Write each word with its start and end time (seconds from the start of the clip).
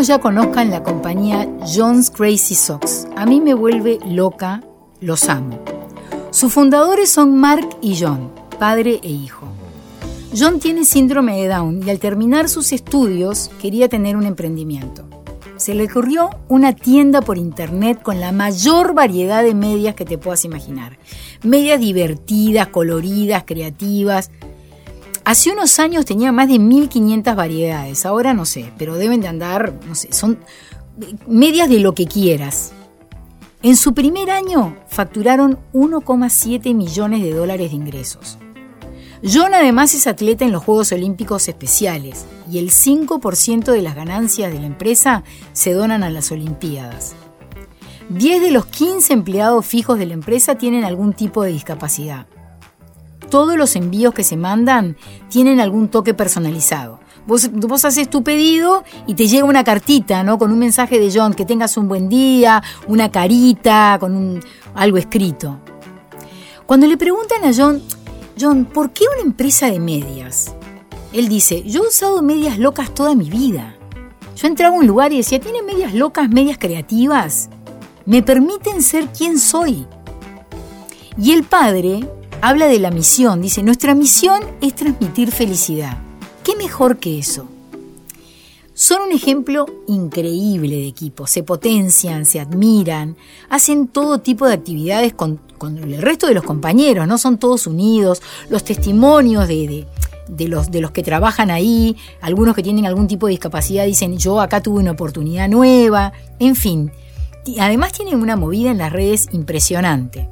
Ya 0.00 0.18
conozcan 0.18 0.70
la 0.70 0.82
compañía 0.82 1.48
John's 1.72 2.10
Crazy 2.10 2.54
Socks. 2.54 3.06
A 3.16 3.26
mí 3.26 3.40
me 3.40 3.54
vuelve 3.54 3.98
loca, 4.06 4.62
los 5.00 5.28
amo. 5.28 5.58
Sus 6.30 6.52
fundadores 6.52 7.10
son 7.10 7.36
Mark 7.38 7.68
y 7.80 7.96
John, 8.00 8.32
padre 8.58 9.00
e 9.02 9.08
hijo. 9.08 9.46
John 10.36 10.58
tiene 10.58 10.84
síndrome 10.84 11.40
de 11.40 11.48
Down 11.48 11.86
y 11.86 11.90
al 11.90 12.00
terminar 12.00 12.48
sus 12.48 12.72
estudios 12.72 13.50
quería 13.60 13.88
tener 13.88 14.16
un 14.16 14.24
emprendimiento. 14.24 15.04
Se 15.56 15.74
le 15.74 15.84
ocurrió 15.84 16.30
una 16.48 16.74
tienda 16.74 17.20
por 17.20 17.38
internet 17.38 18.02
con 18.02 18.20
la 18.20 18.32
mayor 18.32 18.94
variedad 18.94 19.44
de 19.44 19.54
medias 19.54 19.94
que 19.94 20.04
te 20.04 20.18
puedas 20.18 20.44
imaginar. 20.44 20.98
Medias 21.42 21.78
divertidas, 21.78 22.68
coloridas, 22.68 23.44
creativas, 23.46 24.30
Hace 25.24 25.50
unos 25.50 25.78
años 25.78 26.04
tenía 26.04 26.32
más 26.32 26.48
de 26.48 26.58
1500 26.58 27.34
variedades, 27.34 28.04
ahora 28.04 28.34
no 28.34 28.44
sé, 28.44 28.70
pero 28.76 28.96
deben 28.96 29.22
de 29.22 29.28
andar, 29.28 29.80
no 29.88 29.94
sé, 29.94 30.12
son 30.12 30.38
medias 31.26 31.70
de 31.70 31.80
lo 31.80 31.94
que 31.94 32.06
quieras. 32.06 32.72
En 33.62 33.78
su 33.78 33.94
primer 33.94 34.30
año 34.30 34.76
facturaron 34.86 35.58
1,7 35.72 36.74
millones 36.74 37.22
de 37.22 37.32
dólares 37.32 37.70
de 37.70 37.76
ingresos. 37.76 38.38
John 39.22 39.54
además 39.54 39.94
es 39.94 40.06
atleta 40.06 40.44
en 40.44 40.52
los 40.52 40.62
Juegos 40.62 40.92
Olímpicos 40.92 41.48
Especiales 41.48 42.26
y 42.50 42.58
el 42.58 42.70
5% 42.70 43.72
de 43.72 43.80
las 43.80 43.94
ganancias 43.94 44.52
de 44.52 44.60
la 44.60 44.66
empresa 44.66 45.24
se 45.54 45.72
donan 45.72 46.02
a 46.02 46.10
las 46.10 46.30
Olimpiadas. 46.32 47.14
10 48.10 48.42
de 48.42 48.50
los 48.50 48.66
15 48.66 49.14
empleados 49.14 49.64
fijos 49.64 49.98
de 49.98 50.04
la 50.04 50.12
empresa 50.12 50.56
tienen 50.56 50.84
algún 50.84 51.14
tipo 51.14 51.42
de 51.42 51.52
discapacidad 51.52 52.26
todos 53.34 53.56
los 53.56 53.74
envíos 53.74 54.14
que 54.14 54.22
se 54.22 54.36
mandan 54.36 54.96
tienen 55.28 55.58
algún 55.58 55.88
toque 55.88 56.14
personalizado. 56.14 57.00
Vos, 57.26 57.84
haces 57.84 58.08
tu 58.08 58.22
pedido 58.22 58.84
y 59.08 59.14
te 59.14 59.26
llega 59.26 59.44
una 59.44 59.64
cartita, 59.64 60.22
¿no? 60.22 60.38
Con 60.38 60.52
un 60.52 60.60
mensaje 60.60 61.00
de 61.00 61.10
John, 61.12 61.34
que 61.34 61.44
tengas 61.44 61.76
un 61.76 61.88
buen 61.88 62.08
día, 62.08 62.62
una 62.86 63.10
carita, 63.10 63.96
con 63.98 64.40
algo 64.76 64.98
escrito. 64.98 65.58
Cuando 66.64 66.86
le 66.86 66.96
preguntan 66.96 67.42
a 67.44 67.50
John, 67.52 67.82
John, 68.40 68.66
¿por 68.66 68.92
qué 68.92 69.02
una 69.12 69.26
empresa 69.26 69.68
de 69.68 69.80
medias? 69.80 70.54
Él 71.12 71.26
dice, 71.28 71.64
yo 71.64 71.82
he 71.82 71.88
usado 71.88 72.22
medias 72.22 72.56
locas 72.56 72.94
toda 72.94 73.16
mi 73.16 73.28
vida. 73.28 73.74
Yo 74.36 74.46
entraba 74.46 74.76
a 74.76 74.78
un 74.78 74.86
lugar 74.86 75.12
y 75.12 75.16
decía, 75.16 75.40
¿tiene 75.40 75.60
medias 75.60 75.92
locas, 75.92 76.28
medias 76.28 76.56
creativas? 76.56 77.50
Me 78.06 78.22
permiten 78.22 78.80
ser 78.80 79.08
quien 79.08 79.40
soy. 79.40 79.88
Y 81.18 81.32
el 81.32 81.42
padre 81.42 82.08
habla 82.44 82.66
de 82.66 82.78
la 82.78 82.90
misión, 82.90 83.40
dice, 83.40 83.62
nuestra 83.62 83.94
misión 83.94 84.42
es 84.60 84.74
transmitir 84.74 85.32
felicidad. 85.32 85.96
¿Qué 86.44 86.54
mejor 86.56 86.98
que 86.98 87.18
eso? 87.18 87.48
Son 88.74 89.00
un 89.00 89.12
ejemplo 89.12 89.64
increíble 89.88 90.76
de 90.76 90.86
equipo, 90.86 91.26
se 91.26 91.42
potencian, 91.42 92.26
se 92.26 92.40
admiran, 92.40 93.16
hacen 93.48 93.88
todo 93.88 94.18
tipo 94.18 94.46
de 94.46 94.52
actividades 94.52 95.14
con, 95.14 95.40
el 95.62 96.02
resto 96.02 96.26
de 96.26 96.34
los 96.34 96.44
compañeros, 96.44 97.08
¿no? 97.08 97.16
Son 97.16 97.38
todos 97.38 97.66
unidos, 97.66 98.20
los 98.50 98.62
testimonios 98.62 99.48
de, 99.48 99.86
de, 100.28 100.48
los, 100.48 100.70
de 100.70 100.82
los 100.82 100.90
que 100.90 101.02
trabajan 101.02 101.50
ahí, 101.50 101.96
algunos 102.20 102.54
que 102.54 102.62
tienen 102.62 102.84
algún 102.84 103.08
tipo 103.08 103.26
de 103.26 103.30
discapacidad 103.30 103.86
dicen 103.86 104.18
yo 104.18 104.42
acá 104.42 104.62
tuve 104.62 104.80
una 104.80 104.90
oportunidad 104.90 105.48
nueva, 105.48 106.12
en 106.38 106.56
fin. 106.56 106.92
Además 107.58 107.92
tienen 107.92 108.20
una 108.20 108.36
movida 108.36 108.70
en 108.70 108.78
las 108.78 108.92
redes 108.92 109.28
impresionante. 109.32 110.28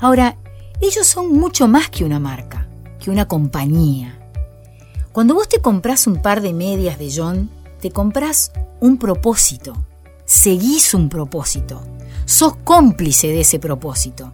Ahora, 0.00 0.36
ellos 0.82 1.06
son 1.06 1.32
mucho 1.32 1.68
más 1.68 1.88
que 1.88 2.04
una 2.04 2.18
marca, 2.18 2.66
que 2.98 3.10
una 3.10 3.28
compañía. 3.28 4.18
Cuando 5.12 5.34
vos 5.34 5.48
te 5.48 5.60
compras 5.60 6.08
un 6.08 6.20
par 6.20 6.42
de 6.42 6.52
medias 6.52 6.98
de 6.98 7.12
John, 7.14 7.50
te 7.80 7.92
compras 7.92 8.50
un 8.80 8.98
propósito, 8.98 9.76
seguís 10.24 10.92
un 10.92 11.08
propósito, 11.08 11.82
sos 12.24 12.56
cómplice 12.64 13.28
de 13.28 13.42
ese 13.42 13.60
propósito. 13.60 14.32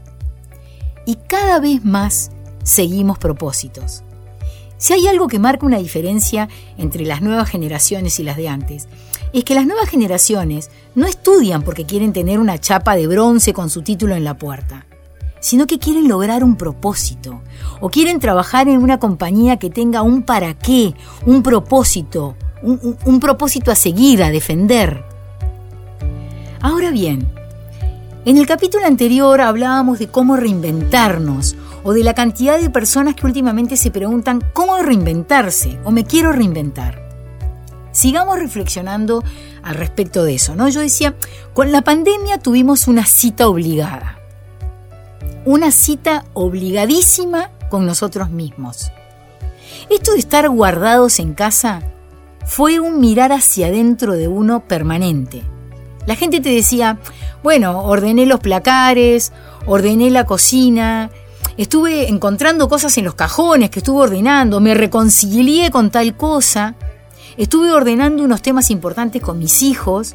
Y 1.04 1.16
cada 1.16 1.60
vez 1.60 1.84
más 1.84 2.30
seguimos 2.64 3.18
propósitos. 3.18 4.02
Si 4.78 4.94
hay 4.94 5.06
algo 5.06 5.28
que 5.28 5.38
marca 5.38 5.66
una 5.66 5.78
diferencia 5.78 6.48
entre 6.78 7.04
las 7.04 7.20
nuevas 7.20 7.50
generaciones 7.50 8.18
y 8.20 8.22
las 8.22 8.38
de 8.38 8.48
antes, 8.48 8.88
es 9.34 9.44
que 9.44 9.54
las 9.54 9.66
nuevas 9.66 9.90
generaciones 9.90 10.70
no 10.94 11.06
estudian 11.06 11.62
porque 11.62 11.84
quieren 11.84 12.14
tener 12.14 12.38
una 12.38 12.58
chapa 12.58 12.96
de 12.96 13.06
bronce 13.06 13.52
con 13.52 13.68
su 13.68 13.82
título 13.82 14.14
en 14.14 14.24
la 14.24 14.38
puerta 14.38 14.87
sino 15.40 15.66
que 15.66 15.78
quieren 15.78 16.08
lograr 16.08 16.44
un 16.44 16.56
propósito 16.56 17.42
o 17.80 17.90
quieren 17.90 18.20
trabajar 18.20 18.68
en 18.68 18.82
una 18.82 18.98
compañía 18.98 19.58
que 19.58 19.70
tenga 19.70 20.02
un 20.02 20.22
para 20.22 20.54
qué, 20.54 20.94
un 21.26 21.42
propósito, 21.42 22.36
un, 22.62 23.20
propósito 23.20 23.70
a 23.70 23.76
seguir, 23.76 24.22
a 24.22 24.30
defender. 24.30 25.04
Ahora 26.60 26.90
bien, 26.90 27.28
en 28.24 28.36
el 28.36 28.46
capítulo 28.46 28.86
anterior 28.86 29.40
hablábamos 29.40 29.98
de 29.98 30.08
cómo 30.08 30.36
reinventarnos 30.36 31.56
o 31.84 31.92
de 31.92 32.02
la 32.02 32.14
cantidad 32.14 32.60
de 32.60 32.70
personas 32.70 33.14
que 33.14 33.26
últimamente 33.26 33.76
se 33.76 33.90
preguntan 33.90 34.42
cómo 34.52 34.76
reinventarse 34.78 35.78
o 35.84 35.90
me 35.90 36.04
quiero 36.04 36.32
reinventar. 36.32 37.06
Sigamos 37.92 38.38
reflexionando 38.38 39.24
al 39.62 39.74
respecto 39.74 40.24
de 40.24 40.34
eso, 40.34 40.54
¿no? 40.54 40.68
Yo 40.68 40.80
decía, 40.80 41.16
con 41.54 41.72
la 41.72 41.82
pandemia 41.82 42.38
tuvimos 42.38 42.86
una 42.86 43.04
cita 43.04 43.48
obligada 43.48 44.17
una 45.48 45.70
cita 45.70 46.26
obligadísima 46.34 47.48
con 47.70 47.86
nosotros 47.86 48.28
mismos. 48.28 48.92
Esto 49.88 50.12
de 50.12 50.18
estar 50.18 50.46
guardados 50.50 51.18
en 51.20 51.32
casa 51.32 51.80
fue 52.44 52.80
un 52.80 53.00
mirar 53.00 53.32
hacia 53.32 53.68
adentro 53.68 54.12
de 54.12 54.28
uno 54.28 54.60
permanente. 54.60 55.42
La 56.04 56.16
gente 56.16 56.40
te 56.40 56.50
decía, 56.50 56.98
bueno, 57.42 57.80
ordené 57.80 58.26
los 58.26 58.40
placares, 58.40 59.32
ordené 59.64 60.10
la 60.10 60.26
cocina, 60.26 61.10
estuve 61.56 62.10
encontrando 62.10 62.68
cosas 62.68 62.98
en 62.98 63.06
los 63.06 63.14
cajones 63.14 63.70
que 63.70 63.78
estuve 63.78 64.02
ordenando, 64.02 64.60
me 64.60 64.74
reconcilié 64.74 65.70
con 65.70 65.90
tal 65.90 66.14
cosa, 66.14 66.74
estuve 67.38 67.72
ordenando 67.72 68.22
unos 68.22 68.42
temas 68.42 68.70
importantes 68.70 69.22
con 69.22 69.38
mis 69.38 69.62
hijos 69.62 70.14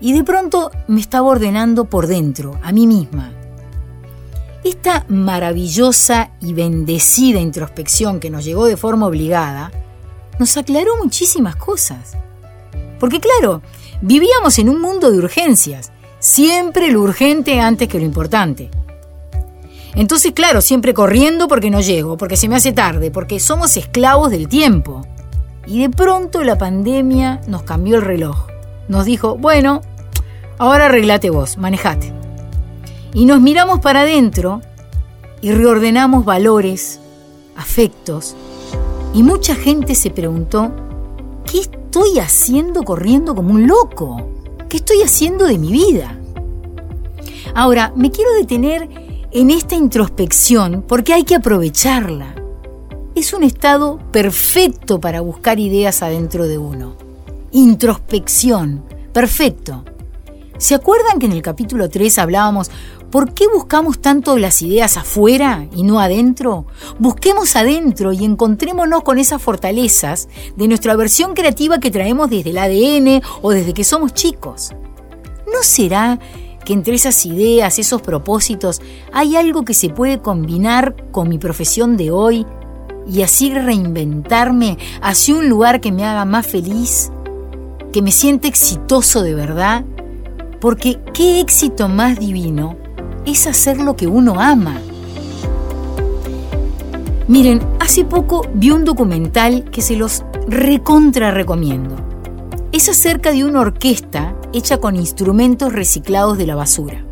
y 0.00 0.12
de 0.12 0.22
pronto 0.22 0.70
me 0.86 1.00
estaba 1.00 1.28
ordenando 1.28 1.86
por 1.86 2.08
dentro, 2.08 2.60
a 2.62 2.72
mí 2.72 2.86
misma. 2.86 3.39
Esta 4.62 5.06
maravillosa 5.08 6.32
y 6.40 6.52
bendecida 6.52 7.40
introspección 7.40 8.20
que 8.20 8.28
nos 8.28 8.44
llegó 8.44 8.66
de 8.66 8.76
forma 8.76 9.06
obligada 9.06 9.72
nos 10.38 10.56
aclaró 10.58 10.96
muchísimas 11.02 11.56
cosas. 11.56 12.12
Porque 12.98 13.20
claro, 13.20 13.62
vivíamos 14.02 14.58
en 14.58 14.68
un 14.68 14.80
mundo 14.80 15.10
de 15.10 15.18
urgencias, 15.18 15.92
siempre 16.18 16.90
lo 16.90 17.00
urgente 17.00 17.58
antes 17.58 17.88
que 17.88 17.98
lo 17.98 18.04
importante. 18.04 18.70
Entonces, 19.94 20.32
claro, 20.32 20.60
siempre 20.60 20.92
corriendo 20.94 21.48
porque 21.48 21.70
no 21.70 21.80
llego, 21.80 22.18
porque 22.18 22.36
se 22.36 22.48
me 22.48 22.56
hace 22.56 22.72
tarde, 22.72 23.10
porque 23.10 23.40
somos 23.40 23.76
esclavos 23.78 24.30
del 24.30 24.46
tiempo. 24.46 25.06
Y 25.66 25.80
de 25.80 25.90
pronto 25.90 26.44
la 26.44 26.58
pandemia 26.58 27.40
nos 27.46 27.62
cambió 27.62 27.96
el 27.96 28.02
reloj. 28.02 28.46
Nos 28.88 29.06
dijo, 29.06 29.36
bueno, 29.36 29.80
ahora 30.58 30.86
arreglate 30.86 31.30
vos, 31.30 31.56
manejate. 31.56 32.12
Y 33.12 33.24
nos 33.24 33.40
miramos 33.40 33.80
para 33.80 34.02
adentro 34.02 34.60
y 35.42 35.50
reordenamos 35.50 36.24
valores, 36.24 37.00
afectos. 37.56 38.36
Y 39.14 39.22
mucha 39.22 39.54
gente 39.54 39.94
se 39.94 40.10
preguntó, 40.10 40.70
¿qué 41.50 41.60
estoy 41.60 42.20
haciendo 42.20 42.84
corriendo 42.84 43.34
como 43.34 43.50
un 43.52 43.66
loco? 43.66 44.28
¿Qué 44.68 44.76
estoy 44.76 45.02
haciendo 45.02 45.46
de 45.46 45.58
mi 45.58 45.72
vida? 45.72 46.16
Ahora, 47.54 47.92
me 47.96 48.12
quiero 48.12 48.32
detener 48.34 48.88
en 49.32 49.50
esta 49.50 49.74
introspección 49.74 50.84
porque 50.86 51.12
hay 51.12 51.24
que 51.24 51.34
aprovecharla. 51.34 52.36
Es 53.16 53.32
un 53.32 53.42
estado 53.42 53.98
perfecto 54.12 55.00
para 55.00 55.20
buscar 55.20 55.58
ideas 55.58 56.02
adentro 56.02 56.46
de 56.46 56.58
uno. 56.58 56.94
Introspección, 57.50 58.84
perfecto. 59.12 59.84
¿Se 60.58 60.74
acuerdan 60.74 61.18
que 61.18 61.26
en 61.26 61.32
el 61.32 61.42
capítulo 61.42 61.88
3 61.88 62.18
hablábamos 62.18 62.70
¿Por 63.10 63.34
qué 63.34 63.48
buscamos 63.48 64.00
tanto 64.00 64.38
las 64.38 64.62
ideas 64.62 64.96
afuera 64.96 65.66
y 65.74 65.82
no 65.82 65.98
adentro? 65.98 66.66
Busquemos 67.00 67.56
adentro 67.56 68.12
y 68.12 68.24
encontrémonos 68.24 69.02
con 69.02 69.18
esas 69.18 69.42
fortalezas 69.42 70.28
de 70.56 70.68
nuestra 70.68 70.94
versión 70.94 71.34
creativa 71.34 71.80
que 71.80 71.90
traemos 71.90 72.30
desde 72.30 72.50
el 72.50 72.58
ADN 72.58 73.20
o 73.42 73.50
desde 73.50 73.74
que 73.74 73.82
somos 73.82 74.14
chicos. 74.14 74.70
¿No 75.52 75.62
será 75.62 76.20
que 76.64 76.72
entre 76.72 76.94
esas 76.94 77.26
ideas, 77.26 77.80
esos 77.80 78.00
propósitos, 78.00 78.80
hay 79.12 79.34
algo 79.34 79.64
que 79.64 79.74
se 79.74 79.88
puede 79.88 80.20
combinar 80.20 80.94
con 81.10 81.28
mi 81.28 81.38
profesión 81.38 81.96
de 81.96 82.12
hoy 82.12 82.46
y 83.10 83.22
así 83.22 83.52
reinventarme 83.52 84.78
hacia 85.02 85.34
un 85.34 85.48
lugar 85.48 85.80
que 85.80 85.90
me 85.90 86.04
haga 86.04 86.24
más 86.24 86.46
feliz, 86.46 87.10
que 87.92 88.02
me 88.02 88.12
siente 88.12 88.46
exitoso 88.46 89.22
de 89.22 89.34
verdad? 89.34 89.84
Porque 90.60 91.00
qué 91.12 91.40
éxito 91.40 91.88
más 91.88 92.16
divino 92.20 92.76
es 93.26 93.46
hacer 93.46 93.78
lo 93.78 93.96
que 93.96 94.06
uno 94.06 94.40
ama. 94.40 94.80
Miren, 97.28 97.60
hace 97.78 98.04
poco 98.04 98.46
vi 98.54 98.70
un 98.70 98.84
documental 98.84 99.64
que 99.70 99.82
se 99.82 99.96
los 99.96 100.24
recontra 100.48 101.30
recomiendo. 101.30 101.96
Es 102.72 102.88
acerca 102.88 103.32
de 103.32 103.44
una 103.44 103.60
orquesta 103.60 104.34
hecha 104.52 104.78
con 104.78 104.96
instrumentos 104.96 105.72
reciclados 105.72 106.38
de 106.38 106.46
la 106.46 106.56
basura. 106.56 107.04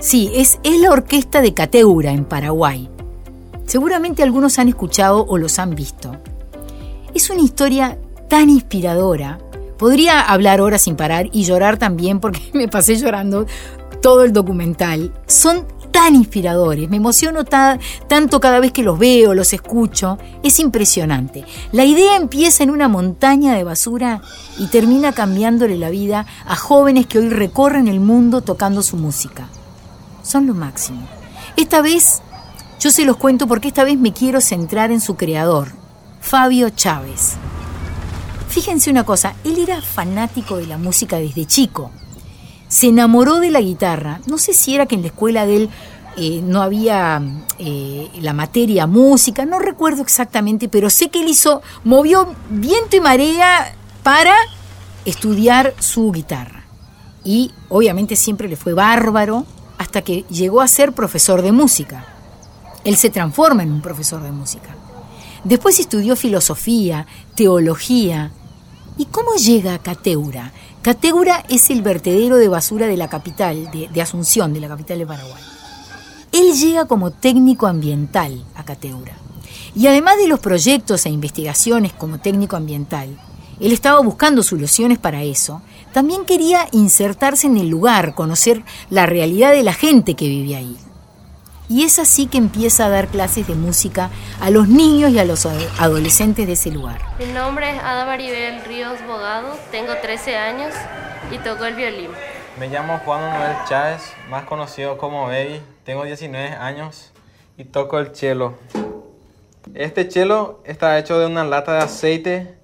Sí, 0.00 0.30
es, 0.34 0.58
es 0.62 0.80
la 0.80 0.90
orquesta 0.90 1.40
de 1.40 1.54
Cateura 1.54 2.12
en 2.12 2.24
Paraguay. 2.24 2.88
Seguramente 3.66 4.22
algunos 4.22 4.58
han 4.58 4.68
escuchado 4.68 5.24
o 5.26 5.38
los 5.38 5.58
han 5.58 5.74
visto. 5.74 6.16
Es 7.14 7.30
una 7.30 7.42
historia 7.42 7.98
tan 8.28 8.50
inspiradora. 8.50 9.38
Podría 9.78 10.20
hablar 10.20 10.60
horas 10.60 10.82
sin 10.82 10.96
parar 10.96 11.28
y 11.32 11.44
llorar 11.44 11.78
también 11.78 12.20
porque 12.20 12.42
me 12.52 12.68
pasé 12.68 12.96
llorando 12.96 13.46
todo 14.04 14.22
el 14.22 14.34
documental. 14.34 15.14
Son 15.26 15.66
tan 15.90 16.14
inspiradores, 16.14 16.90
me 16.90 16.98
emociono 16.98 17.44
tanto 17.44 18.38
cada 18.38 18.60
vez 18.60 18.70
que 18.70 18.82
los 18.82 18.98
veo, 18.98 19.32
los 19.32 19.54
escucho, 19.54 20.18
es 20.42 20.60
impresionante. 20.60 21.46
La 21.72 21.86
idea 21.86 22.16
empieza 22.16 22.62
en 22.62 22.68
una 22.68 22.86
montaña 22.86 23.54
de 23.54 23.64
basura 23.64 24.20
y 24.58 24.66
termina 24.66 25.12
cambiándole 25.12 25.78
la 25.78 25.88
vida 25.88 26.26
a 26.44 26.54
jóvenes 26.54 27.06
que 27.06 27.18
hoy 27.18 27.30
recorren 27.30 27.88
el 27.88 27.98
mundo 27.98 28.42
tocando 28.42 28.82
su 28.82 28.98
música. 28.98 29.48
Son 30.22 30.46
lo 30.46 30.52
máximo. 30.52 31.08
Esta 31.56 31.80
vez, 31.80 32.20
yo 32.80 32.90
se 32.90 33.06
los 33.06 33.16
cuento 33.16 33.46
porque 33.46 33.68
esta 33.68 33.84
vez 33.84 33.98
me 33.98 34.12
quiero 34.12 34.42
centrar 34.42 34.92
en 34.92 35.00
su 35.00 35.16
creador, 35.16 35.72
Fabio 36.20 36.68
Chávez. 36.68 37.36
Fíjense 38.48 38.90
una 38.90 39.04
cosa, 39.04 39.34
él 39.44 39.60
era 39.60 39.80
fanático 39.80 40.58
de 40.58 40.66
la 40.66 40.76
música 40.76 41.16
desde 41.16 41.46
chico 41.46 41.90
se 42.68 42.88
enamoró 42.88 43.40
de 43.40 43.50
la 43.50 43.60
guitarra. 43.60 44.20
No 44.26 44.38
sé 44.38 44.52
si 44.52 44.74
era 44.74 44.86
que 44.86 44.94
en 44.94 45.02
la 45.02 45.08
escuela 45.08 45.46
de 45.46 45.56
él 45.56 45.70
eh, 46.16 46.40
no 46.42 46.62
había 46.62 47.20
eh, 47.58 48.08
la 48.20 48.32
materia 48.32 48.86
música, 48.86 49.44
no 49.44 49.58
recuerdo 49.58 50.02
exactamente, 50.02 50.68
pero 50.68 50.88
sé 50.90 51.08
que 51.08 51.20
él 51.20 51.28
hizo, 51.28 51.62
movió 51.82 52.34
viento 52.50 52.96
y 52.96 53.00
marea 53.00 53.74
para 54.02 54.34
estudiar 55.04 55.74
su 55.80 56.12
guitarra. 56.12 56.64
Y 57.24 57.52
obviamente 57.68 58.16
siempre 58.16 58.48
le 58.48 58.56
fue 58.56 58.74
bárbaro 58.74 59.46
hasta 59.78 60.02
que 60.02 60.24
llegó 60.30 60.60
a 60.60 60.68
ser 60.68 60.92
profesor 60.92 61.42
de 61.42 61.52
música. 61.52 62.06
Él 62.84 62.96
se 62.96 63.10
transforma 63.10 63.62
en 63.62 63.72
un 63.72 63.82
profesor 63.82 64.22
de 64.22 64.30
música. 64.30 64.76
Después 65.42 65.80
estudió 65.80 66.16
filosofía, 66.16 67.06
teología. 67.34 68.30
¿Y 68.96 69.06
cómo 69.06 69.34
llega 69.34 69.74
a 69.74 69.78
Cateura? 69.80 70.52
Cateura 70.80 71.44
es 71.48 71.70
el 71.70 71.82
vertedero 71.82 72.36
de 72.36 72.46
basura 72.46 72.86
de 72.86 72.96
la 72.96 73.08
capital, 73.08 73.68
de, 73.72 74.02
Asunción, 74.02 74.52
de 74.52 74.60
la 74.60 74.68
capital 74.68 74.98
de 74.98 75.06
Paraguay. 75.06 75.42
Él 76.30 76.52
llega 76.52 76.84
como 76.84 77.10
técnico 77.10 77.66
ambiental 77.66 78.44
a 78.54 78.64
Cateura. 78.64 79.14
Y 79.74 79.88
además 79.88 80.16
de 80.18 80.28
los 80.28 80.38
proyectos 80.38 81.06
e 81.06 81.10
investigaciones 81.10 81.92
como 81.92 82.18
técnico 82.18 82.54
ambiental, 82.54 83.18
él 83.60 83.72
estaba 83.72 84.00
buscando 84.00 84.42
soluciones 84.42 84.98
para 84.98 85.22
eso, 85.22 85.62
también 85.92 86.24
quería 86.24 86.68
insertarse 86.70 87.46
en 87.46 87.56
el 87.56 87.68
lugar, 87.68 88.14
conocer 88.14 88.62
la 88.90 89.06
realidad 89.06 89.52
de 89.52 89.62
la 89.62 89.72
gente 89.72 90.14
que 90.14 90.28
vive 90.28 90.54
ahí. 90.56 90.76
Y 91.68 91.84
es 91.84 91.98
así 91.98 92.26
que 92.26 92.36
empieza 92.36 92.86
a 92.86 92.88
dar 92.90 93.08
clases 93.08 93.46
de 93.46 93.54
música 93.54 94.10
a 94.40 94.50
los 94.50 94.68
niños 94.68 95.10
y 95.12 95.18
a 95.18 95.24
los 95.24 95.46
adolescentes 95.46 96.46
de 96.46 96.52
ese 96.52 96.70
lugar. 96.70 97.00
Mi 97.18 97.24
nombre 97.26 97.70
es 97.70 97.82
Ada 97.82 98.04
Maribel 98.04 98.62
Ríos 98.64 98.98
Bogado, 99.06 99.56
tengo 99.70 99.94
13 99.96 100.36
años 100.36 100.74
y 101.30 101.38
toco 101.38 101.64
el 101.64 101.74
violín. 101.74 102.10
Me 102.58 102.68
llamo 102.68 103.00
Juan 103.04 103.22
Manuel 103.22 103.56
Chávez, 103.66 104.12
más 104.28 104.44
conocido 104.44 104.98
como 104.98 105.26
Baby, 105.26 105.62
tengo 105.84 106.04
19 106.04 106.48
años 106.50 107.12
y 107.56 107.64
toco 107.64 107.98
el 107.98 108.14
cello. 108.14 108.54
Este 109.72 110.10
cello 110.10 110.60
está 110.64 110.98
hecho 110.98 111.18
de 111.18 111.26
una 111.26 111.44
lata 111.44 111.72
de 111.72 111.80
aceite, 111.80 112.58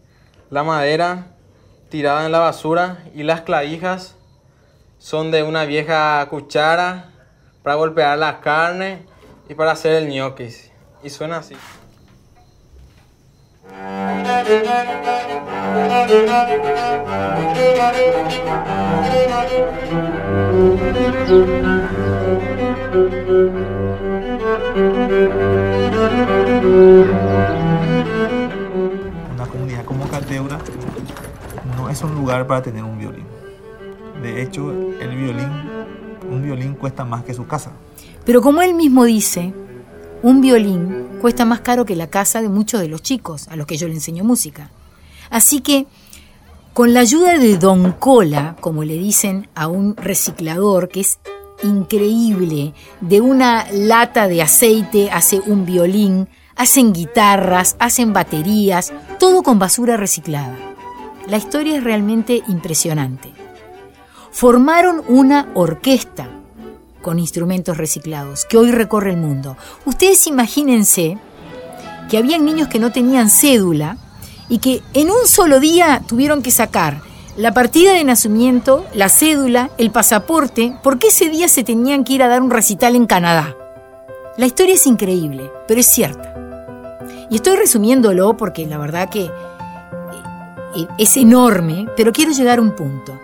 la 0.51 0.63
madera 0.63 1.29
tirada 1.89 2.27
en 2.27 2.33
la 2.33 2.39
basura 2.39 2.99
y 3.15 3.23
las 3.23 3.41
clavijas 3.41 4.15
son 4.99 5.31
de 5.31 5.43
una 5.43 5.65
vieja 5.65 6.25
cuchara 6.29 7.11
para 7.63 7.77
golpear 7.77 8.19
la 8.19 8.41
carne 8.41 9.03
y 9.49 9.55
para 9.55 9.73
hacer 9.73 9.95
el 9.95 10.09
gnocchi. 10.09 10.49
Y 11.03 11.11
suena 11.11 11.39
así. 11.39 11.57
Una 29.33 29.47
comunidad 29.47 29.85
como 29.85 30.09
Cateura 30.09 30.59
no 31.77 31.89
es 31.89 32.03
un 32.03 32.15
lugar 32.15 32.47
para 32.47 32.63
tener 32.63 32.85
un 32.85 32.99
violín. 32.99 33.27
De 34.23 34.43
hecho, 34.43 34.71
el 35.01 35.17
violín 35.17 35.80
un 36.31 36.43
violín 36.43 36.75
cuesta 36.75 37.05
más 37.05 37.25
que 37.25 37.35
su 37.35 37.47
casa. 37.47 37.73
Pero 38.25 38.41
como 38.41 38.63
él 38.63 38.75
mismo 38.75 39.05
dice, 39.05 39.53
un 40.23 40.41
violín 40.41 41.09
cuesta 41.21 41.45
más 41.45 41.61
caro 41.61 41.85
que 41.85 41.97
la 41.97 42.09
casa 42.09 42.41
de 42.41 42.49
muchos 42.49 42.81
de 42.81 42.89
los 42.89 43.03
chicos 43.03 43.49
a 43.49 43.57
los 43.57 43.67
que 43.67 43.77
yo 43.77 43.89
le 43.89 43.95
enseño 43.95 44.25
música. 44.25 44.71
Así 45.31 45.61
que, 45.61 45.87
con 46.73 46.95
la 46.95 47.01
ayuda 47.01 47.39
de 47.39 47.57
Don 47.57 47.93
Cola, 47.93 48.57
como 48.61 48.85
le 48.85 48.95
dicen 48.95 49.49
a 49.55 49.69
un 49.69 49.97
reciclador 49.97 50.89
que 50.89 51.01
es 51.01 51.19
increíble, 51.63 52.75
de 53.01 53.21
una 53.21 53.67
lata 53.73 54.29
de 54.29 54.43
aceite 54.43 55.11
hace 55.11 55.41
un 55.47 55.67
violín, 55.67 56.29
hacen 56.57 56.93
guitarras, 56.93 57.77
hacen 57.79 58.13
baterías, 58.13 58.93
todo 59.19 59.43
con 59.43 59.59
basura 59.59 59.97
reciclada. 59.97 60.57
La 61.27 61.37
historia 61.37 61.77
es 61.77 61.85
realmente 61.85 62.43
impresionante 62.49 63.33
formaron 64.31 65.03
una 65.09 65.49
orquesta 65.55 66.29
con 67.03 67.19
instrumentos 67.19 67.77
reciclados 67.77 68.45
que 68.45 68.59
hoy 68.59 68.71
recorre 68.71 69.11
el 69.11 69.17
mundo. 69.17 69.57
Ustedes 69.87 70.27
imagínense 70.27 71.19
que 72.09 72.19
habían 72.19 72.45
niños 72.45 72.69
que 72.69 72.79
no 72.79 72.93
tenían 72.93 73.31
cédula 73.31 73.97
y 74.49 74.59
que 74.59 74.83
en 74.95 75.11
un 75.11 75.27
solo 75.27 75.61
día 75.61 76.03
tuvieron 76.07 76.43
que 76.43 76.51
sacar 76.51 77.01
la 77.37 77.55
partida 77.55 77.93
de 77.93 78.05
nacimiento, 78.05 78.85
la 78.93 79.09
cédula, 79.09 79.71
el 79.79 79.91
pasaporte, 79.91 80.77
porque 80.83 81.09
ese 81.09 81.31
día 81.31 81.49
se 81.49 81.63
tenían 81.63 82.05
que 82.05 82.15
ir 82.15 82.23
a 82.23 82.29
dar 82.29 82.43
un 82.43 82.51
recital 82.51 82.97
en 82.97 83.07
Canadá. 83.07 83.57
La 84.37 84.47
historia 84.47 84.75
es 84.75 84.87
increíble, 84.87 85.51
pero 85.67 85.81
es 85.81 85.87
cierta. 85.87 86.35
Y 87.31 87.37
estoy 87.37 87.57
resumiéndolo 87.57 88.37
porque 88.37 88.67
la 88.67 88.79
verdad 88.79 89.09
que 89.09 89.25
eh, 89.25 90.87
es 90.99 91.17
enorme, 91.17 91.87
pero 91.97 92.13
quiero 92.13 92.33
llegar 92.33 92.59
a 92.59 92.63
un 92.63 92.75
punto. 92.75 93.19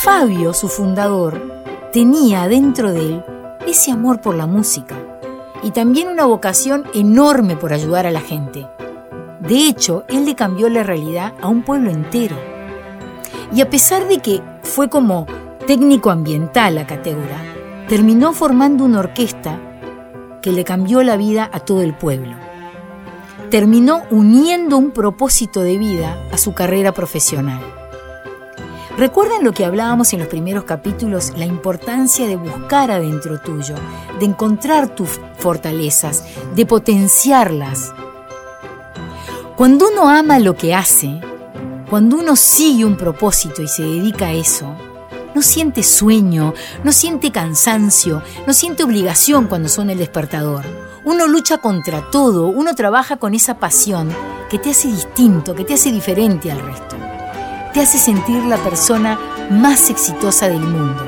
Fabio, 0.00 0.52
su 0.52 0.68
fundador, 0.68 1.62
tenía 1.92 2.48
dentro 2.48 2.92
de 2.92 3.00
él 3.00 3.24
ese 3.68 3.92
amor 3.92 4.20
por 4.20 4.34
la 4.34 4.46
música 4.46 4.96
y 5.62 5.70
también 5.70 6.08
una 6.08 6.24
vocación 6.24 6.84
enorme 6.92 7.54
por 7.54 7.72
ayudar 7.72 8.06
a 8.06 8.10
la 8.10 8.20
gente. 8.20 8.66
De 9.38 9.68
hecho, 9.68 10.04
él 10.08 10.24
le 10.24 10.34
cambió 10.34 10.68
la 10.68 10.82
realidad 10.82 11.34
a 11.40 11.48
un 11.48 11.62
pueblo 11.62 11.90
entero. 11.90 12.36
Y 13.54 13.60
a 13.60 13.70
pesar 13.70 14.08
de 14.08 14.18
que 14.18 14.42
fue 14.62 14.88
como 14.88 15.26
técnico 15.68 16.10
ambiental 16.10 16.78
a 16.78 16.86
Cateura, 16.86 17.40
terminó 17.86 18.32
formando 18.32 18.84
una 18.84 18.98
orquesta 18.98 19.60
que 20.40 20.50
le 20.50 20.64
cambió 20.64 21.04
la 21.04 21.16
vida 21.16 21.48
a 21.52 21.60
todo 21.60 21.82
el 21.82 21.94
pueblo. 21.94 22.36
terminó 23.50 24.02
uniendo 24.10 24.78
un 24.78 24.92
propósito 24.92 25.60
de 25.60 25.76
vida 25.76 26.16
a 26.32 26.38
su 26.38 26.54
carrera 26.54 26.92
profesional. 26.92 27.81
¿Recuerdan 28.98 29.42
lo 29.42 29.52
que 29.52 29.64
hablábamos 29.64 30.12
en 30.12 30.18
los 30.18 30.28
primeros 30.28 30.64
capítulos? 30.64 31.32
La 31.34 31.46
importancia 31.46 32.26
de 32.26 32.36
buscar 32.36 32.90
adentro 32.90 33.40
tuyo, 33.40 33.74
de 34.20 34.26
encontrar 34.26 34.94
tus 34.94 35.18
fortalezas, 35.38 36.24
de 36.54 36.66
potenciarlas. 36.66 37.90
Cuando 39.56 39.88
uno 39.88 40.10
ama 40.10 40.38
lo 40.38 40.56
que 40.56 40.74
hace, 40.74 41.22
cuando 41.88 42.16
uno 42.16 42.36
sigue 42.36 42.84
un 42.84 42.98
propósito 42.98 43.62
y 43.62 43.68
se 43.68 43.82
dedica 43.82 44.26
a 44.26 44.32
eso, 44.34 44.76
no 45.34 45.40
siente 45.40 45.82
sueño, 45.82 46.52
no 46.84 46.92
siente 46.92 47.32
cansancio, 47.32 48.22
no 48.46 48.52
siente 48.52 48.84
obligación 48.84 49.46
cuando 49.46 49.70
suena 49.70 49.92
el 49.92 49.98
despertador. 49.98 50.66
Uno 51.04 51.26
lucha 51.28 51.56
contra 51.56 52.10
todo, 52.10 52.48
uno 52.48 52.74
trabaja 52.74 53.16
con 53.16 53.34
esa 53.34 53.58
pasión 53.58 54.10
que 54.50 54.58
te 54.58 54.70
hace 54.70 54.88
distinto, 54.88 55.54
que 55.54 55.64
te 55.64 55.74
hace 55.74 55.90
diferente 55.90 56.52
al 56.52 56.60
resto 56.60 57.11
te 57.72 57.80
hace 57.80 57.98
sentir 57.98 58.44
la 58.44 58.58
persona 58.58 59.18
más 59.50 59.88
exitosa 59.90 60.48
del 60.48 60.60
mundo. 60.60 61.02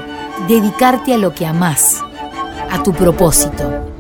Dedicarte 0.49 1.15
a 1.15 1.19
lo 1.19 1.35
que 1.35 1.47
amás, 1.47 2.03
a 2.71 2.83
tu 2.83 2.93
propósito. 2.93 3.93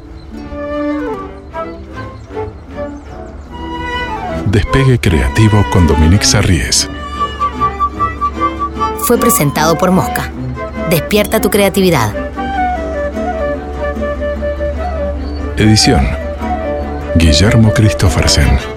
Despegue 4.46 4.98
Creativo 4.98 5.64
con 5.72 5.86
Dominique 5.86 6.24
Sarries. 6.24 6.88
Fue 9.06 9.18
presentado 9.18 9.76
por 9.76 9.90
Mosca. 9.90 10.30
Despierta 10.90 11.40
tu 11.40 11.50
creatividad. 11.50 12.12
Edición. 15.56 16.06
Guillermo 17.16 17.72
Christophersen. 17.72 18.73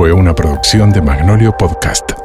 Fue 0.00 0.14
una 0.14 0.34
producción 0.34 0.90
de 0.92 1.02
Magnolio 1.02 1.54
Podcast. 1.54 2.19